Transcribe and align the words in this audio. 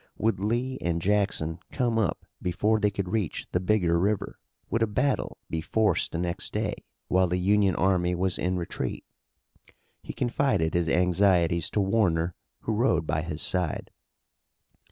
Would 0.17 0.39
Lee 0.39 0.79
and 0.81 0.99
Jackson 0.99 1.59
come 1.71 1.99
up 1.99 2.25
before 2.41 2.79
they 2.79 2.89
could 2.89 3.09
reach 3.09 3.45
the 3.51 3.59
bigger 3.59 3.99
river? 3.99 4.39
Would 4.71 4.81
a 4.81 4.87
battle 4.87 5.37
be 5.47 5.61
forced 5.61 6.11
the 6.11 6.17
next 6.17 6.51
day 6.53 6.73
while 7.07 7.27
the 7.27 7.37
Union 7.37 7.75
army 7.75 8.15
was 8.15 8.39
in 8.39 8.57
retreat? 8.57 9.05
He 10.01 10.11
confided 10.13 10.73
his 10.73 10.89
anxieties 10.89 11.69
to 11.69 11.81
Warner 11.81 12.33
who 12.61 12.71
rode 12.73 13.05
by 13.05 13.21
his 13.21 13.43
side. 13.43 13.91